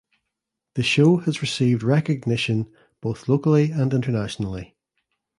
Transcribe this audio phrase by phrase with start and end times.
[0.73, 4.75] The show has received recognition both locally and internationally.